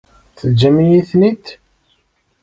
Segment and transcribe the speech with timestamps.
[0.37, 1.45] Teǧǧamt-iyi-ten-id.